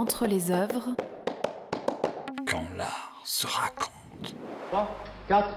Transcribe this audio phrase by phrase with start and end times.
[0.00, 0.96] Entre les œuvres,
[2.50, 4.34] Quand l'art se raconte.
[4.70, 4.96] 3,
[5.28, 5.48] 4.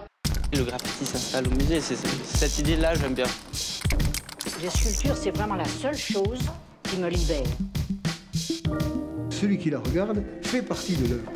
[0.51, 3.23] Le graffiti s'installe au musée, c'est cette idée-là, j'aime bien.
[4.61, 6.41] Les sculptures, c'est vraiment la seule chose
[6.83, 7.45] qui me libère.
[9.29, 11.31] Celui qui la regarde fait partie de l'œuvre.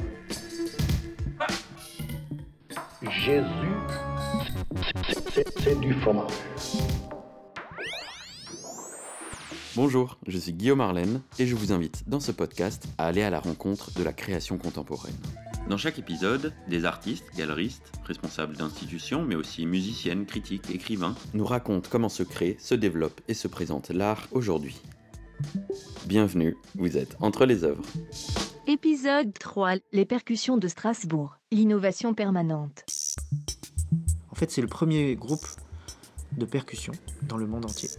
[3.10, 3.78] Jésus,
[5.34, 6.32] c'est- c'est du fromage.
[9.78, 13.30] Bonjour, je suis Guillaume Arlène et je vous invite dans ce podcast à aller à
[13.30, 15.14] la rencontre de la création contemporaine.
[15.70, 21.88] Dans chaque épisode, des artistes, galeristes, responsables d'institutions, mais aussi musiciennes, critiques, écrivains, nous racontent
[21.92, 24.82] comment se crée, se développe et se présente l'art aujourd'hui.
[26.08, 27.84] Bienvenue, vous êtes entre les œuvres.
[28.66, 31.38] Épisode 3 Les percussions de Strasbourg.
[31.52, 32.84] L'innovation permanente.
[34.32, 35.46] En fait, c'est le premier groupe
[36.36, 36.94] de percussion
[37.28, 37.90] dans le monde entier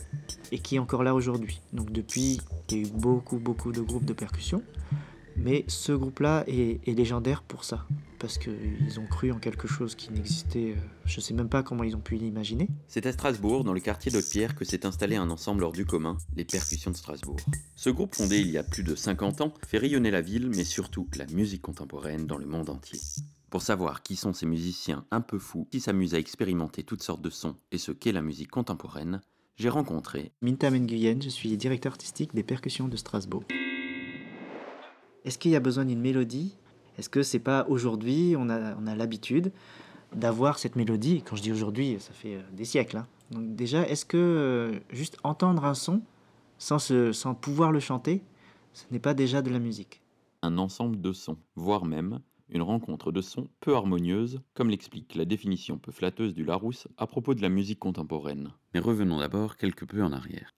[0.53, 1.61] et qui est encore là aujourd'hui.
[1.73, 4.63] Donc depuis, il y a eu beaucoup, beaucoup de groupes de percussion,
[5.37, 7.87] mais ce groupe-là est, légendaire pour ça,
[8.19, 11.85] parce qu'ils ont cru en quelque chose qui n'existait, euh, je sais même pas comment
[11.85, 12.69] ils ont pu l'imaginer.
[12.89, 16.19] C'est à Strasbourg, dans le quartier d'Haute-Pierre, que s'est installé un ensemble hors du commun,
[16.37, 17.39] les Percussions de Strasbourg.
[17.77, 20.65] Ce groupe, fondé il y a plus de 50 ans, fait rayonner la ville, mais
[20.65, 22.99] surtout la musique contemporaine dans le monde entier.
[23.51, 27.23] Pour savoir qui sont ces musiciens un peu fous qui s'amusent à expérimenter toutes sortes
[27.23, 29.21] de sons et ce qu'est la musique contemporaine,
[29.59, 33.43] j'ai rencontré Minta Menguyen, je suis directeur artistique des percussions de Strasbourg.
[35.25, 36.57] Est-ce qu'il y a besoin d'une mélodie?
[36.97, 39.53] Est-ce que c'est pas aujourd'hui, on a, on a l'habitude
[40.15, 41.23] d'avoir cette mélodie?
[41.23, 42.99] Quand je dis aujourd'hui, ça fait euh, des siècles.
[42.99, 43.07] hein.
[43.31, 46.03] Donc déjà, est-ce que euh, juste entendre un son
[46.59, 48.23] sans, se- sans pouvoir le chanter,
[48.73, 50.01] ce n'est pas déjà de la musique?
[50.43, 55.25] Un ensemble de sons, voire même une rencontre de sons peu harmonieuse, comme l'explique la
[55.25, 58.53] définition peu flatteuse du Larousse à propos de la musique contemporaine.
[58.75, 60.55] Mais revenons d'abord quelque peu en arrière.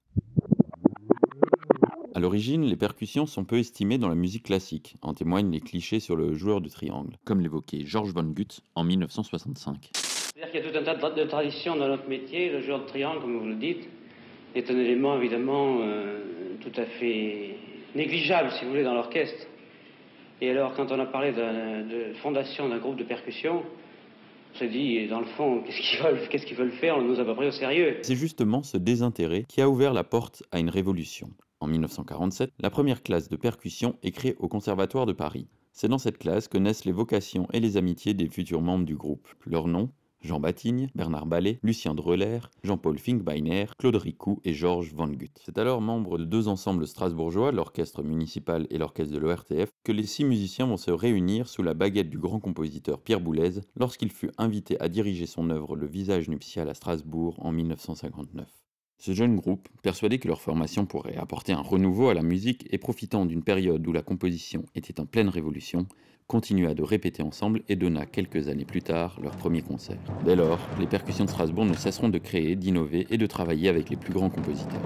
[2.15, 6.01] À l'origine, les percussions sont peu estimées dans la musique classique, en témoignent les clichés
[6.01, 9.91] sur le joueur de triangle, comme l'évoquait Georges von Gutt en 1965.
[9.95, 12.51] C'est-à-dire qu'il y a tout un tas de traditions dans notre métier.
[12.51, 13.89] Le joueur de triangle, comme vous le dites,
[14.55, 17.57] est un élément évidemment euh, tout à fait
[17.95, 19.47] négligeable, si vous voulez, dans l'orchestre.
[20.41, 23.63] Et alors, quand on a parlé de fondation d'un groupe de percussion,
[24.55, 25.63] on s'est dit, dans le fond,
[26.31, 26.97] qu'est-ce qu'ils veulent, faire?
[26.97, 27.99] On nous a pas pris au sérieux.
[28.03, 31.31] C'est justement ce désintérêt qui a ouvert la porte à une révolution.
[31.61, 35.47] En 1947, la première classe de percussion est créée au Conservatoire de Paris.
[35.73, 38.97] C'est dans cette classe que naissent les vocations et les amitiés des futurs membres du
[38.97, 39.29] groupe.
[39.47, 45.09] Leurs noms Jean Batigne, Bernard Ballet, Lucien Dreler, Jean-Paul Finkbeiner, Claude Ricou et Georges Van
[45.09, 45.41] Gutt.
[45.45, 50.07] C'est alors membre de deux ensembles strasbourgeois, l'orchestre municipal et l'orchestre de l'ORTF, que les
[50.07, 54.31] six musiciens vont se réunir sous la baguette du grand compositeur Pierre Boulez lorsqu'il fut
[54.39, 58.60] invité à diriger son œuvre Le visage nuptial à Strasbourg en 1959.
[59.01, 62.77] Ce jeune groupe, persuadé que leur formation pourrait apporter un renouveau à la musique et
[62.77, 65.87] profitant d'une période où la composition était en pleine révolution,
[66.27, 69.97] continua de répéter ensemble et donna quelques années plus tard leur premier concert.
[70.27, 73.89] Dès lors, les percussions de Strasbourg ne cesseront de créer, d'innover et de travailler avec
[73.89, 74.83] les plus grands compositeurs.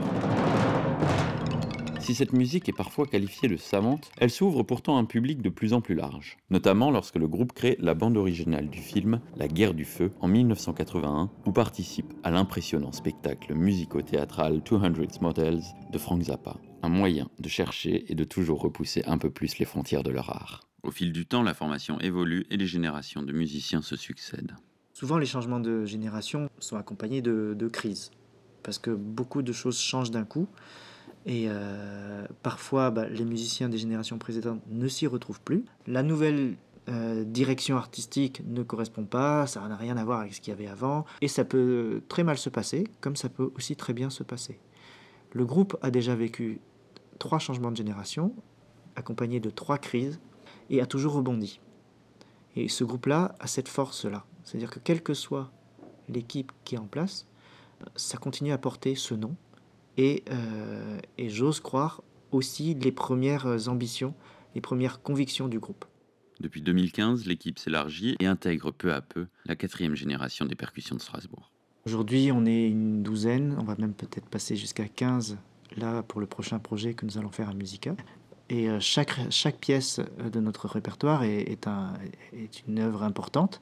[2.04, 5.48] Si cette musique est parfois qualifiée de savante, elle s'ouvre pourtant à un public de
[5.48, 9.48] plus en plus large, notamment lorsque le groupe crée la bande originale du film La
[9.48, 16.22] guerre du feu en 1981, où participe à l'impressionnant spectacle musico-théâtral 200 Models de Frank
[16.24, 20.10] Zappa, un moyen de chercher et de toujours repousser un peu plus les frontières de
[20.10, 20.68] leur art.
[20.82, 24.56] Au fil du temps, la formation évolue et les générations de musiciens se succèdent.
[24.92, 28.10] Souvent, les changements de génération sont accompagnés de, de crises,
[28.62, 30.48] parce que beaucoup de choses changent d'un coup,
[31.26, 35.64] et euh, parfois, bah, les musiciens des générations précédentes ne s'y retrouvent plus.
[35.86, 36.56] La nouvelle
[36.88, 40.54] euh, direction artistique ne correspond pas, ça n'a rien à voir avec ce qu'il y
[40.54, 44.10] avait avant, et ça peut très mal se passer, comme ça peut aussi très bien
[44.10, 44.58] se passer.
[45.32, 46.60] Le groupe a déjà vécu
[47.18, 48.34] trois changements de génération,
[48.96, 50.20] accompagnés de trois crises,
[50.68, 51.60] et a toujours rebondi.
[52.56, 54.24] Et ce groupe-là a cette force-là.
[54.44, 55.50] C'est-à-dire que quelle que soit
[56.08, 57.26] l'équipe qui est en place,
[57.96, 59.36] ça continue à porter ce nom.
[59.96, 62.02] Et, euh, et j'ose croire
[62.32, 64.14] aussi les premières ambitions,
[64.54, 65.84] les premières convictions du groupe.
[66.40, 71.00] Depuis 2015, l'équipe s'élargit et intègre peu à peu la quatrième génération des percussions de
[71.00, 71.52] Strasbourg.
[71.86, 75.38] Aujourd'hui, on est une douzaine, on va même peut-être passer jusqu'à 15
[75.76, 77.94] là pour le prochain projet que nous allons faire à Musica.
[78.50, 81.94] Et euh, chaque, chaque pièce euh, de notre répertoire est, est, un,
[82.32, 83.60] est une œuvre importante.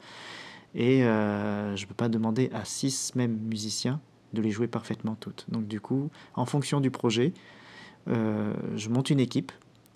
[0.74, 4.00] Et euh, je ne peux pas demander à six mêmes musiciens
[4.32, 5.46] de les jouer parfaitement toutes.
[5.48, 7.32] Donc du coup, en fonction du projet,
[8.08, 9.52] euh, je monte une équipe.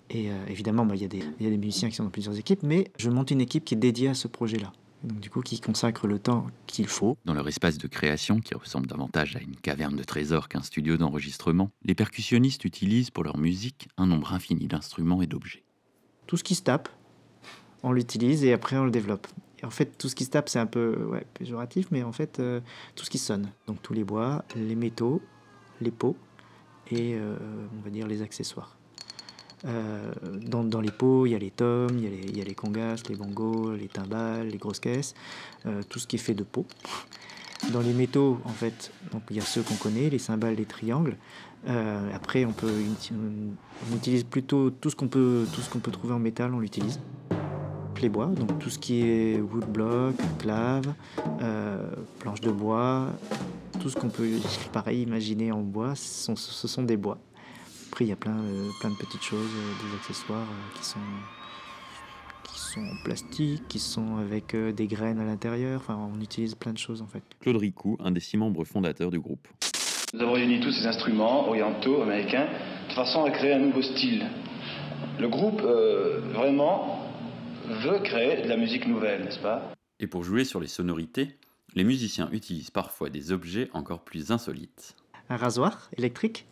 [0.09, 2.03] Et euh, évidemment, bah, il y, a des- il y a des musiciens qui sont
[2.05, 4.71] dans plusieurs équipes, mais je monte une équipe qui est dédiée à ce projet-là.
[5.03, 7.17] Donc du coup, qui consacre le temps qu'il faut.
[7.25, 10.97] Dans leur espace de création, qui ressemble davantage à une caverne de trésors qu'un studio
[10.97, 15.63] d'enregistrement, les percussionnistes utilisent pour leur musique un nombre infini d'instruments et d'objets.
[16.25, 16.89] tout ce qui se tape,
[17.83, 19.27] on l'utilise et après on le développe.
[19.63, 22.39] En fait, tout ce qui se tape, c'est un peu ouais, péjoratif, mais en fait,
[22.39, 22.61] euh,
[22.95, 23.49] tout ce qui sonne.
[23.65, 25.21] Donc tous les bois, les métaux,
[25.81, 26.15] les pots
[26.91, 27.35] et euh,
[27.77, 28.77] on va dire les accessoires.
[29.65, 33.01] Euh, dans, les pots, il y a les tomes, il y a les, les congas,
[33.09, 35.15] les bongos, les timbales, les grosses caisses,
[35.89, 36.65] tout ce qui est fait de peau.
[37.73, 38.91] Dans les métaux, en fait,
[39.31, 41.17] il y a ceux qu'on connaît, les cymbales, les triangles.
[41.65, 42.71] Après, on peut
[43.91, 46.59] on utilise plutôt tout ce qu'on peut tout ce qu'on peut trouver en métal, on
[46.59, 46.99] l'utilise.
[48.01, 50.93] Les bois, donc tout ce qui est woodblock, clave,
[51.41, 51.89] euh,
[52.19, 53.07] planches de bois,
[53.81, 54.29] tout ce qu'on peut,
[54.71, 57.17] pareil, imaginer en bois, ce sont, ce sont des bois.
[57.89, 60.85] Après, il y a plein, euh, plein de petites choses, euh, des accessoires euh, qui
[60.85, 60.99] sont
[62.43, 65.81] qui sont en plastique, qui sont avec euh, des graines à l'intérieur.
[65.81, 67.23] Enfin, on utilise plein de choses en fait.
[67.39, 69.47] Claude Ricou, un des six membres fondateurs du groupe.
[70.13, 72.47] Nous avons réuni tous ces instruments orientaux, américains,
[72.89, 74.27] de façon à créer un nouveau style.
[75.19, 77.06] Le groupe, euh, vraiment,
[77.67, 79.73] veut créer de la musique nouvelle, n'est-ce pas?
[79.99, 81.37] Et pour jouer sur les sonorités,
[81.75, 84.95] les musiciens utilisent parfois des objets encore plus insolites.
[85.29, 86.47] Un rasoir électrique,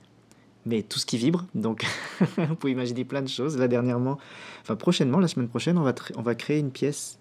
[0.66, 1.46] mais tout ce qui vibre.
[1.56, 1.86] Donc,
[2.38, 3.58] vous pouvez imaginer plein de choses.
[3.58, 4.18] Là, dernièrement,
[4.62, 7.20] enfin prochainement, la semaine prochaine, on va, on va créer une pièce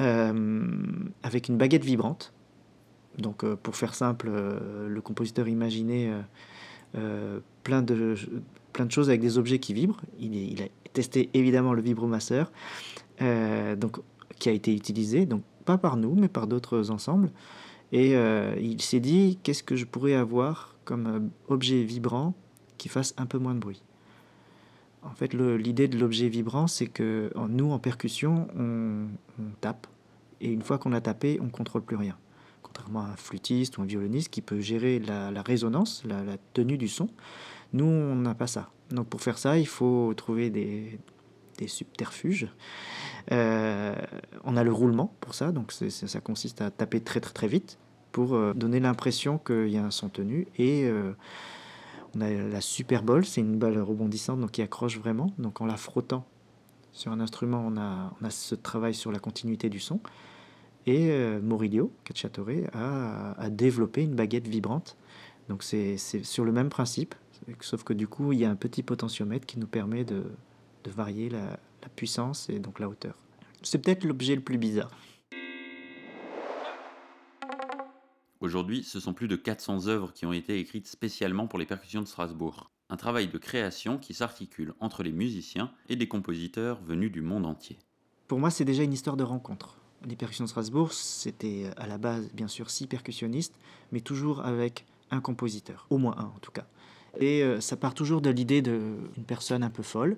[0.00, 0.70] euh,
[1.22, 2.32] avec une baguette vibrante.
[3.18, 6.10] Donc, euh, pour faire simple, euh, le compositeur imaginait
[7.62, 8.14] plein, de,
[8.72, 10.00] plein de choses avec des objets qui vibrent.
[10.18, 12.52] Il, a testé évidemment le vibromasseur,
[13.20, 13.98] donc,
[14.38, 17.30] qui a été utilisé, donc pas par nous, mais par d'autres ensembles.
[17.92, 18.14] Et
[18.60, 22.34] il s'est dit, qu'est-ce que je pourrais avoir comme objet vibrant
[22.76, 23.82] qui fasse un peu moins de bruit?
[25.02, 29.06] En fait, l'idée de l'objet vibrant, c'est que nous, en percussion, on,
[29.40, 29.86] on, tape,
[30.40, 32.16] et une fois qu'on a tapé, on ne contrôle plus rien.
[32.72, 36.88] Contrairement à un flûtiste ou un violoniste qui peut gérer la, résonance, la, tenue du
[36.88, 37.10] son,
[37.74, 38.70] nous, on n'a pas ça.
[38.90, 40.98] Donc pour faire ça, il faut trouver des,
[41.66, 42.48] subterfuges.
[43.30, 43.94] Euh,
[44.42, 47.78] on a le roulement pour ça, donc ça consiste à taper très très très vite
[48.10, 51.12] pour euh, donner l'impression qu'il y a un son tenu et euh,
[52.16, 55.30] on a la Super c'est une balle rebondissante donc qui accroche vraiment.
[55.38, 56.24] Donc en la frottant
[56.90, 60.00] sur un instrument, on a ce travail sur la continuité du son.
[60.86, 64.96] Et euh, Morillo, Cacciatore, a, a, développé une baguette vibrante.
[65.48, 67.14] Donc c'est sur le même principe,
[67.60, 70.24] sauf que du coup, il y a un petit potentiomètre qui nous permet de,
[70.84, 73.14] de varier la, la puissance et donc la hauteur.
[73.62, 74.90] C'est peut-être l'objet le plus bizarre.
[78.40, 82.00] Aujourd'hui, ce sont plus de 400 œuvres qui ont été écrites spécialement pour les percussions
[82.00, 82.72] de Strasbourg.
[82.90, 87.46] Un travail de création qui s'articule entre les musiciens et des compositeurs venus du monde
[87.46, 87.78] entier.
[88.26, 89.81] Pour moi, c'est déjà une histoire de rencontre.
[90.06, 93.54] Les percussions de Strasbourg, c'était à la base, bien sûr, six percussionnistes,
[93.92, 96.66] mais toujours avec un compositeur, au moins un en tout cas.
[97.20, 100.16] Et euh, ça part toujours de l'idée d'une personne un peu folle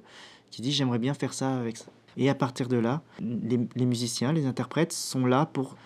[0.50, 1.86] qui dit j'aimerais bien faire ça avec ça.
[2.16, 5.76] Et à partir de là, les, musiciens, les interprètes sont là pour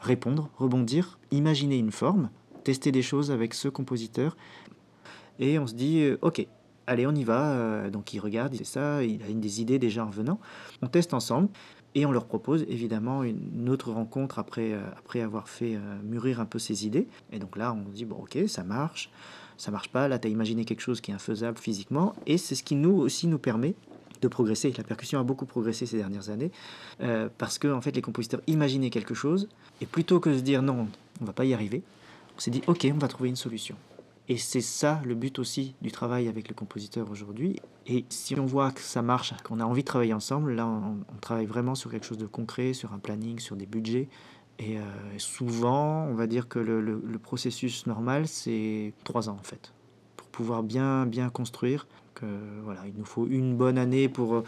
[0.00, 2.28] répondre, rebondir, imaginer une forme,
[2.62, 4.36] tester des choses avec ce compositeur.
[5.38, 6.46] Et on se dit, euh, ok,
[6.86, 7.52] allez, on y va.
[7.52, 10.38] Euh, donc il regarde, c'est ça, il a une des idées déjà en venant.
[10.82, 11.48] On teste ensemble
[11.98, 16.44] et on leur propose évidemment une autre rencontre après, euh, avoir fait euh, mûrir un
[16.44, 17.08] peu ses idées.
[17.32, 19.10] Et donc là, on dit, bon, ok, ça marche,
[19.56, 20.06] ça marche pas.
[20.06, 22.14] Là, tu as imaginé quelque chose qui est infaisable physiquement.
[22.26, 23.74] Et c'est ce qui nous aussi nous permet
[24.22, 24.72] de progresser.
[24.78, 26.52] La percussion a beaucoup progressé ces dernières années
[27.00, 29.48] euh, parce que en fait les compositeurs imaginaient quelque chose
[29.80, 30.88] et plutôt que de se dire non,
[31.20, 31.82] on va pas y arriver,
[32.36, 33.76] on s'est dit ok, on va trouver une solution.
[34.28, 37.60] Et c'est ça le but aussi du travail avec le compositeur aujourd'hui.
[37.86, 40.98] Et si on voit que ça marche, qu'on a envie de travailler ensemble, là on,
[41.20, 44.08] travaille vraiment sur quelque chose de concret, sur un planning, sur des budgets.
[44.58, 44.82] Et euh,
[45.18, 49.72] souvent, on va dire que le processus normal, c'est trois ans en fait,
[50.16, 51.86] pour pouvoir bien, bien construire
[52.22, 54.44] euh, voilà, il nous faut une bonne année pour euh,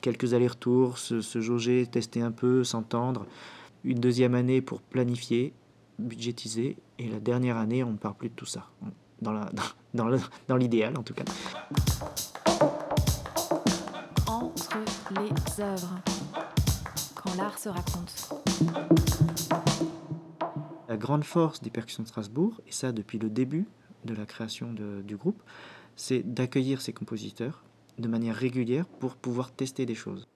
[0.00, 3.26] quelques allers-retours, se, se, jauger, tester un peu, s'entendre.
[3.84, 5.52] Une deuxième année pour planifier,
[5.98, 6.76] budgétiser.
[6.98, 8.68] Et la dernière année, on ne parle plus de tout ça.
[9.22, 9.48] Dans, la,
[9.94, 11.24] dans, le, dans l'idéal, en tout cas.
[14.26, 14.78] Entre
[15.20, 15.98] les œuvres.
[17.14, 18.34] Quand l'art se raconte.
[20.88, 23.66] La grande force des percussions de Strasbourg, et ça depuis le début
[24.04, 25.42] de la création de, du groupe,
[25.96, 27.64] c'est d'accueillir ces compositeurs
[27.98, 30.28] de manière régulière pour pouvoir tester des choses.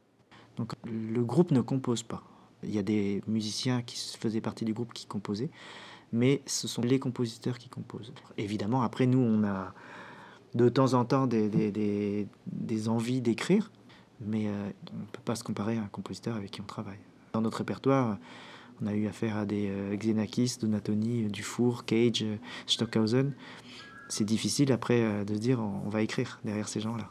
[0.56, 2.22] Donc le groupe ne compose pas.
[2.62, 5.50] Il y a des musiciens qui faisaient partie du groupe qui composaient,
[6.12, 8.12] mais ce sont les compositeurs qui composent.
[8.36, 9.72] Évidemment, après nous, on a
[10.54, 11.48] de temps en temps des,
[12.46, 13.70] des, envies d'écrire,
[14.20, 16.98] mais euh, on ne peut pas se comparer à un compositeur avec qui on travaille.
[17.32, 18.18] Dans notre répertoire,
[18.82, 22.24] on a eu affaire à des euh, Xenakis, Donatoni, Dufour, Cage,
[22.66, 23.34] Stockhausen
[24.10, 27.10] c'est difficile après euh, de se dire on va écrire derrière ces gens-là.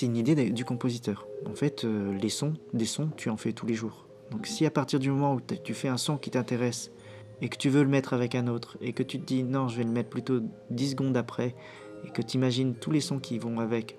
[0.00, 1.26] C'est une idée du compositeur.
[1.46, 4.06] En fait, euh, les sons, des sons, tu en fais tous les jours.
[4.30, 6.90] Donc si à partir du moment où tu fais un son qui t'intéresse
[7.42, 9.68] et que tu veux le mettre avec un autre et que tu te dis non,
[9.68, 10.40] je vais le mettre plutôt
[10.70, 11.54] 10 secondes après
[12.06, 13.98] et que tu imagines tous les sons qui vont avec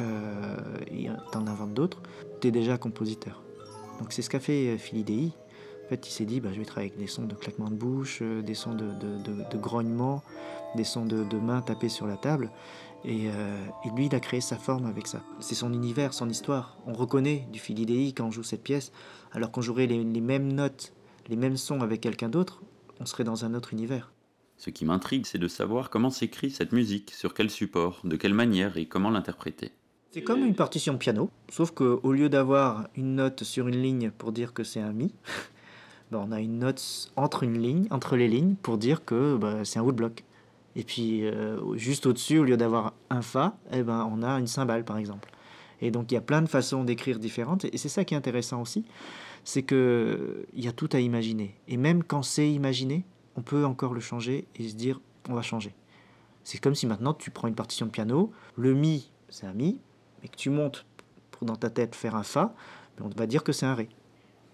[0.00, 0.56] euh,
[0.92, 2.02] et t'en inventes d'autres,
[2.40, 3.42] tu es déjà compositeur.
[3.98, 5.32] Donc c'est ce qu'a fait Philidei.
[5.86, 7.74] En fait, il s'est dit, bah, je vais travailler avec des sons de claquement de
[7.74, 10.22] bouche, euh, des sons de, de, de, grognement,
[10.76, 12.52] des sons de, mains tapées sur la table.
[13.06, 15.22] Euh, et, lui, il a créé sa forme avec ça.
[15.40, 16.76] C'est son univers, son histoire.
[16.86, 18.92] On reconnaît du Philidei quand on joue cette pièce,
[19.32, 20.92] alors qu'on jouerait les, les mêmes notes,
[21.28, 22.62] les mêmes sons avec quelqu'un d'autre,
[23.00, 24.12] on serait dans un autre univers.
[24.58, 28.34] Ce qui m'intrigue, c'est de savoir comment s'écrit cette musique, sur quel support, de quelle
[28.34, 29.72] manière et comment l'interpréter.
[30.10, 34.32] C'est comme une partition piano, sauf qu'au lieu d'avoir une note sur une ligne pour
[34.32, 35.14] dire que c'est un mi,
[36.10, 39.64] ben on a une note entre une ligne, entre les lignes, pour dire que ben,
[39.64, 40.24] c'est un woodblock.
[40.76, 44.46] Et puis euh, juste au-dessus, au lieu d'avoir un fa, eh ben, on a une
[44.46, 45.30] cymbale par exemple.
[45.80, 48.16] Et donc il y a plein de façons d'écrire différentes, et c'est ça qui est
[48.16, 48.84] intéressant aussi,
[49.44, 51.56] c'est que il y a tout à imaginer.
[51.68, 53.04] Et même quand c'est imaginé,
[53.36, 55.74] on peut encore le changer et se dire on va changer.
[56.44, 59.80] C'est comme si maintenant tu prends une partition de piano, le mi c'est un mi,
[60.22, 60.84] mais que tu montes
[61.30, 62.54] pour dans ta tête faire un Fa,
[63.00, 63.88] on va dire que c'est un Ré.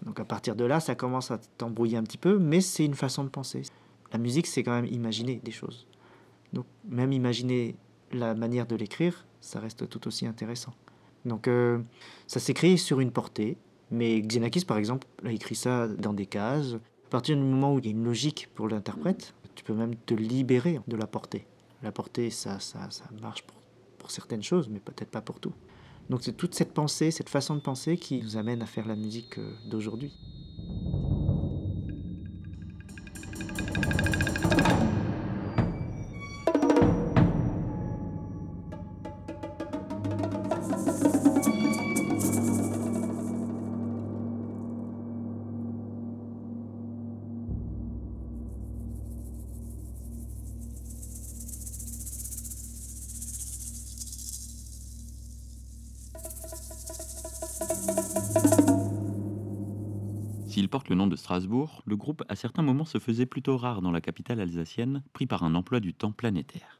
[0.03, 2.93] Donc à partir de là, ça commence à t'embrouiller un petit peu, mais c'est une
[2.93, 3.63] façon de penser.
[4.13, 5.87] La musique, c'est quand même imaginer des choses.
[6.53, 7.75] Donc même imaginer
[8.11, 10.73] la manière de l'écrire, ça reste tout aussi intéressant.
[11.25, 11.79] Donc euh,
[12.25, 13.57] ça s'écrit sur une portée,
[13.91, 16.75] mais Xenakis par exemple a écrit ça dans des cases.
[17.07, 19.95] À partir du moment où il y a une logique pour l'interprète, tu peux même
[19.95, 21.47] te libérer de la portée.
[21.83, 23.43] La portée, ça, ça, ça marche
[23.97, 25.53] pour certaines choses, mais peut-être pas pour tout.
[26.09, 28.95] Donc c'est toute cette pensée, cette façon de penser qui nous amène à faire la
[28.95, 30.13] musique euh, d'aujourd'hui.
[60.77, 63.89] Porte le nom de Strasbourg, le groupe à certains moments se faisait plutôt rare dans
[63.89, 66.79] la capitale alsacienne, pris par un emploi du temps planétaire.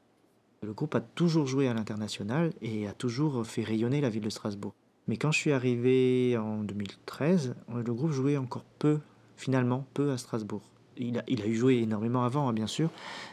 [0.62, 4.30] Le groupe a toujours joué à l'international et a toujours fait rayonner la ville de
[4.30, 4.72] Strasbourg.
[5.08, 9.00] Mais quand je suis arrivé en 2013, le groupe jouait encore peu,
[9.36, 10.62] finalement, peu à Strasbourg.
[10.96, 12.90] Il a, eu joué énormément avant, hein, bien sûr,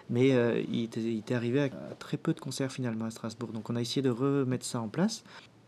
[0.10, 1.70] mais euh, il, était, arrivé à
[2.00, 3.52] très peu de concerts finalement à Strasbourg.
[3.52, 5.24] Donc on a essayé de remettre ça en place.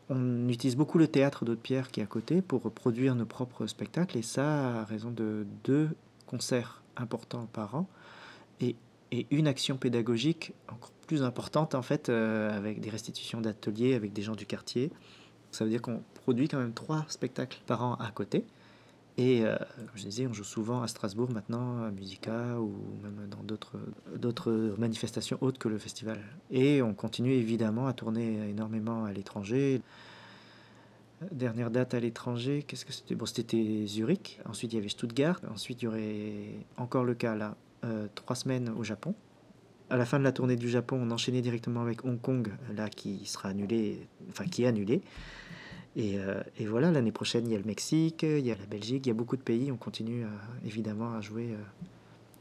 [0.10, 4.18] On utilise beaucoup le théâtre d'Haute-Pierre qui est à côté pour produire nos propres spectacles
[4.18, 5.90] et ça à raison de deux
[6.28, 7.88] concerts importants par an
[8.62, 8.76] et,
[9.12, 14.14] et une action pédagogique encore plus importante en fait euh, avec des restitutions d'ateliers avec
[14.14, 14.92] des gens du quartier.
[15.52, 18.46] Ça veut dire qu'on produit quand même trois spectacles par an à côté.
[19.18, 22.72] Et euh, comme je disais, on joue souvent à Strasbourg maintenant, à Musica ou
[23.02, 26.20] même dans d'autres, manifestations autres que le festival.
[26.52, 29.82] Et on continue évidemment à tourner énormément à l'étranger.
[31.32, 33.16] Dernière date à l'étranger, qu'est-ce que c'était?
[33.16, 34.40] Bon, c'était Zurich.
[34.46, 35.42] Ensuite, il y avait Stuttgart.
[35.52, 37.56] Ensuite, il y aurait encore le cas là,
[37.86, 39.16] euh, trois semaines au Japon.
[39.90, 42.90] À la fin de la tournée du Japon, on enchaînait directement avec Hong Kong, là
[42.90, 45.02] qui sera annulé, enfin qui est annulé.
[45.96, 48.66] Et, euh, et voilà, l'année prochaine, il y a le Mexique, il y a la
[48.66, 49.72] Belgique, il y a beaucoup de pays.
[49.72, 50.30] On continue à,
[50.66, 51.58] évidemment à jouer euh,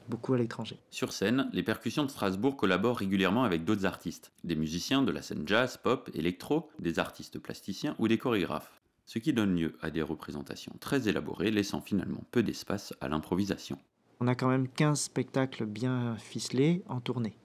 [0.08, 0.78] beaucoup à l'étranger.
[0.90, 5.22] Sur scène, les percussions de Strasbourg collaborent régulièrement avec d'autres artistes, des musiciens de la
[5.22, 9.90] scène jazz, pop, électro, des artistes plasticiens ou des chorégraphes, ce qui donne lieu à
[9.90, 13.78] des représentations très élaborées, laissant finalement peu d'espace à l'improvisation.
[14.20, 17.36] On a quand même 15 spectacles bien ficelés en tournée.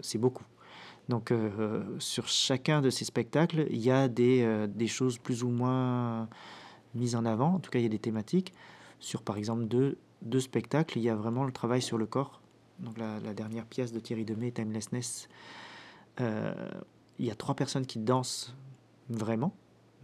[0.00, 0.44] C'est beaucoup.
[1.10, 5.42] Donc euh, sur chacun de ces spectacles, il y a des, euh, des, choses plus
[5.42, 6.28] ou moins
[6.94, 8.54] mises en avant, en tout cas il y a des thématiques.
[9.00, 9.96] Sur par exemple deux,
[10.40, 12.40] spectacles, il y a vraiment le travail sur le corps.
[12.78, 15.28] Donc la, dernière pièce de Thierry Demey, Timelessness,
[16.20, 16.54] euh,
[17.18, 18.54] il y a trois personnes qui dansent
[19.08, 19.52] vraiment,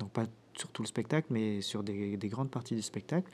[0.00, 3.30] donc pas sur tout le spectacle, mais sur des, des grandes parties du spectacle.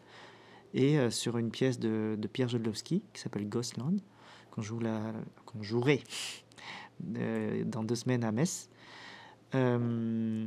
[0.75, 3.99] Et sur une pièce de, Pierre Jodlowski qui s'appelle Ghostland,
[4.51, 4.81] qu'on joue
[5.47, 6.03] qu'on jouerait
[7.03, 8.69] dans deux semaines à Metz.
[9.55, 10.47] Euh,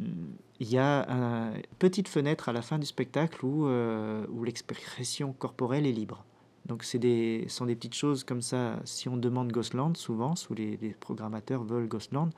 [0.60, 5.86] il y a une petite fenêtre à la fin du spectacle où, euh, l'expression corporelle
[5.86, 6.26] est libre.
[6.66, 8.80] Donc ce des, sont des petites choses comme ça.
[8.86, 12.32] Si on demande Ghostland, souvent, ou les, les programmateurs veulent Ghostland,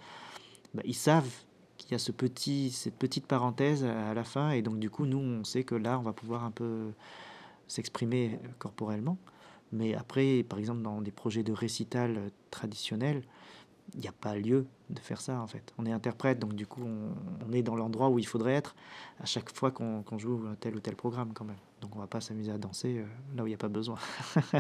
[0.74, 1.32] bah, ils savent
[1.78, 4.52] qu'il y a ce petit, cette petite parenthèse à la fin.
[4.52, 6.92] Et donc du coup, nous, on sait que là, on va pouvoir un peu
[7.68, 9.18] s'exprimer corporellement.
[9.72, 13.24] Mais après, par exemple, dans des projets de récital traditionnels,
[13.94, 15.74] il n'y a pas lieu de faire ça en fait.
[15.78, 17.14] On est interprète, donc du coup on,
[17.48, 18.76] on est dans l'endroit où il faudrait être
[19.20, 21.58] à chaque fois qu'on qu'on joue tel ou tel programme quand même.
[21.82, 23.98] Donc on va pas s'amuser à danser euh, là où il n'y a pas besoin.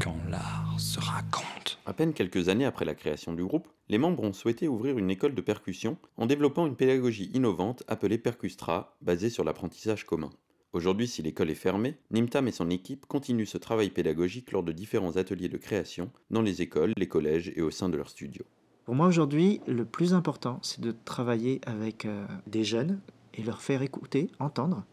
[0.00, 1.78] Quand l'art se raconte.
[1.86, 5.10] À peine quelques années après la création du groupe, les membres ont souhaité ouvrir une
[5.10, 10.30] école de percussion en développant une pédagogie innovante appelée Percustra, basée sur l'apprentissage commun.
[10.74, 14.72] Aujourd'hui, si l'école est fermée, Nimtam et son équipe continuent ce travail pédagogique lors de
[14.72, 18.44] différents ateliers de création dans les écoles, les collèges et au sein de leurs studios.
[18.84, 23.00] Pour moi aujourd'hui, le plus important, c'est de travailler avec euh, des jeunes
[23.32, 24.84] et leur faire écouter, entendre,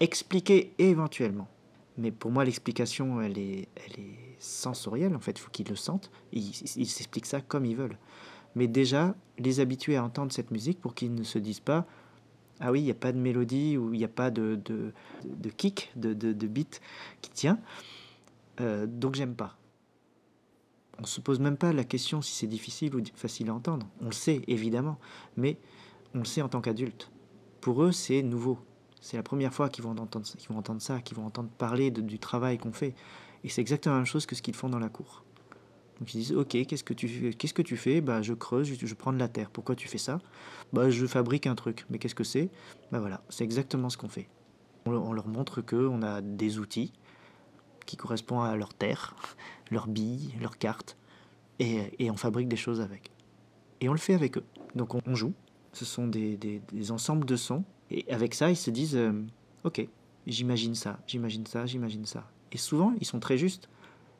[0.00, 1.48] expliquer éventuellement.
[1.96, 5.76] Mais pour moi, l'explication, elle est, elle est sensorielle, en fait, il faut qu'ils le
[5.76, 7.96] sentent, ils s'expliquent ça comme ils veulent.
[8.54, 11.86] Mais déjà, les habituer à entendre cette musique pour qu'ils ne se disent pas
[12.60, 14.92] ah oui, il n'y a pas de mélodie ou il n'y a pas de, de,
[15.24, 16.80] de kick, de, de, de beat
[17.20, 17.58] qui tient,
[18.60, 19.56] euh, donc j'aime pas.
[21.00, 23.88] On se pose même pas la question si c'est difficile ou facile à entendre.
[24.00, 24.98] On le sait, évidemment,
[25.36, 25.58] mais
[26.14, 27.10] on le sait en tant qu'adulte.
[27.60, 28.58] Pour eux, c'est nouveau.
[29.00, 31.50] C'est la première fois qu'ils vont entendre, ça- qu'ils vont entendre ça, qu'ils vont entendre
[31.58, 32.94] parler du travail qu'on fait.
[33.42, 35.23] Et c'est exactement la même chose que ce qu'ils font dans la cour.
[36.00, 38.00] Donc ils disent, ok, qu'est-ce que tu Qu'est-ce que tu fais?
[38.00, 39.50] Bah, je creuse, je, je prends de la terre.
[39.50, 40.18] Pourquoi tu fais ça?
[40.72, 41.84] Bah, je fabrique un truc.
[41.90, 42.50] Mais qu'est-ce que c'est?
[42.90, 44.28] Bah voilà, c'est exactement ce qu'on fait.
[44.86, 46.92] On, leur- on leur montre que on a des outils
[47.86, 49.14] qui correspondent à leur terre,
[49.70, 50.96] leurs billes, leurs cartes,
[51.58, 53.10] et, et on fabrique des choses avec.
[53.80, 54.44] Et on le fait avec eux.
[54.74, 55.34] Donc on, on joue.
[55.72, 57.64] Ce sont des, des- des ensembles de sons.
[57.90, 59.12] Et avec ça, ils se disent, euh,
[59.64, 59.86] ok,
[60.26, 62.24] j'imagine ça, j'imagine ça, j'imagine ça.
[62.52, 63.68] Et souvent, ils sont très justes.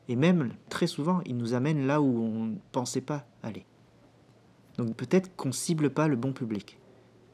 [0.07, 3.65] Et même, très souvent, ils nous amènent là où on ne pensait pas aller.
[4.77, 6.77] Donc peut-être qu'on cible pas le bon public.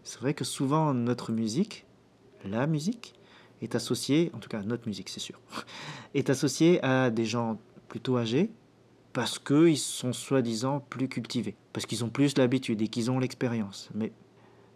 [0.04, 1.86] C'est vrai que souvent, notre musique,
[2.46, 3.14] la musique,
[3.62, 5.40] est associée, en tout cas notre musique, c'est sûr,
[6.14, 8.52] est associée à des gens plutôt âgés
[9.14, 13.90] parce qu'ils sont soi-disant plus cultivés, parce qu'ils ont plus l'habitude et qu'ils ont l'expérience.
[13.94, 14.14] Mais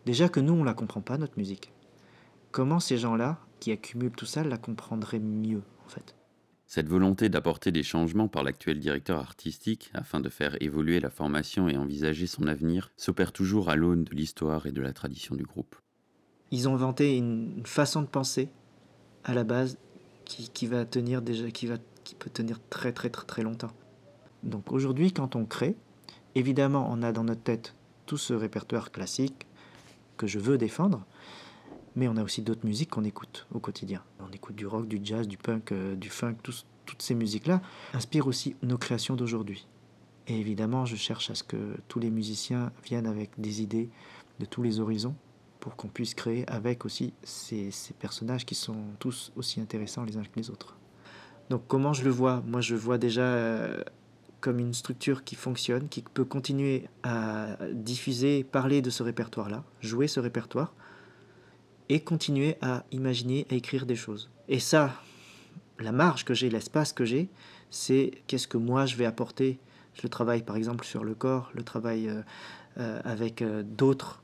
[0.06, 1.72] déjà que nous, on la comprend pas, notre musique.
[2.52, 6.15] Comment ces gens-là, qui accumulent tout ça, la comprendraient mieux, en fait?
[6.68, 11.70] Cette volonté d'apporter des changements par l'actuel directeur artistique afin de faire évoluer la formation
[11.70, 15.44] et envisager son avenir s'opère toujours à l'aune de l'histoire et de la tradition du
[15.44, 15.76] groupe.
[16.52, 18.50] Ils ont inventé une façon de penser
[19.24, 19.78] à la base
[20.26, 23.72] qui, qui va tenir déjà, qui, va, qui peut tenir très très très très longtemps.
[24.44, 25.76] Donc aujourd'hui, quand on crée,
[26.34, 27.76] évidemment, on a dans notre tête
[28.06, 29.48] tout ce répertoire classique
[30.18, 31.06] que je veux défendre,
[31.96, 34.04] mais on a aussi d'autres musiques qu'on écoute au quotidien.
[34.20, 37.62] On écoute du rock, du jazz, du punk, euh, du funk, toutes ces musiques-là
[37.94, 39.68] inspirent aussi nos créations d'aujourd'hui.
[40.28, 43.90] Et évidemment, je cherche à ce que tous les musiciens viennent avec des idées
[44.40, 45.16] de tous les horizons
[45.60, 50.24] pour qu'on puisse créer avec aussi ces, personnages qui sont tous aussi intéressants les uns
[50.24, 50.76] que les autres.
[51.50, 52.44] Donc comment je le vois?
[52.46, 53.82] Moi je vois déjà euh,
[54.42, 60.08] comme une structure qui fonctionne, qui peut continuer à diffuser, parler de ce répertoire-là, jouer
[60.08, 60.74] ce répertoire,
[61.90, 64.30] et continuer à imaginer, à écrire des choses.
[64.48, 64.92] Et ça,
[65.80, 67.30] la marge que j'ai, l'espace que j'ai,
[67.70, 69.60] c'est qu'est-ce que moi je vais apporter.
[69.94, 72.22] Je travaille par exemple sur le corps, le travail euh,
[72.78, 74.22] euh, avec euh, d'autres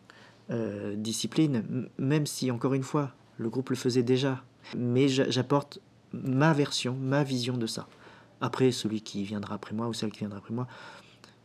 [0.97, 4.43] disciplines, même si encore une fois, le groupe le faisait déjà.
[4.75, 5.79] Mais j'a- j'apporte
[6.11, 7.87] ma version, ma vision de ça.
[8.41, 10.67] Après, celui qui viendra après moi ou celle qui viendra après moi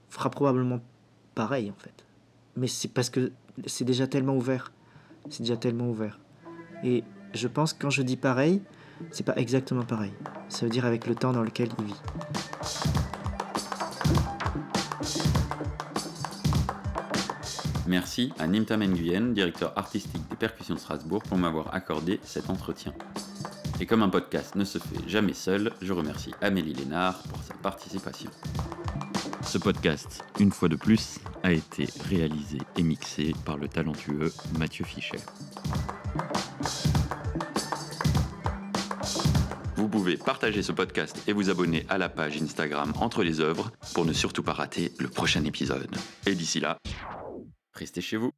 [0.08, 0.80] fera probablement
[1.36, 2.04] pareil en fait.
[2.56, 3.30] Mais c'est parce que
[3.66, 4.72] c'est déjà tellement ouvert.
[5.30, 6.18] C'est déjà tellement ouvert.
[6.84, 8.62] Et je pense que quand je dis pareil,
[9.10, 10.12] c'est pas exactement pareil.
[10.48, 11.94] Ça veut dire avec le temps dans lequel il vit.
[17.86, 22.92] Merci à Nimtam Nguyen, directeur artistique des percussions de Strasbourg, pour m'avoir accordé cet entretien.
[23.78, 27.54] Et comme un podcast ne se fait jamais seul, je remercie Amélie Lénard pour sa
[27.54, 28.30] participation.
[29.42, 34.84] Ce podcast, une fois de plus, a été réalisé et mixé par le talentueux Mathieu
[34.84, 35.18] Fischer.
[39.76, 43.70] Vous pouvez partager ce podcast et vous abonner à la page Instagram Entre les œuvres
[43.94, 45.94] pour ne surtout pas rater le prochain épisode.
[46.26, 46.78] Et d'ici là,
[47.74, 48.32] restez chez vous.